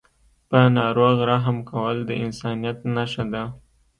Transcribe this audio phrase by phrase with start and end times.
[0.49, 3.43] په ناروغ رحم کول د انسانیت نښه ده.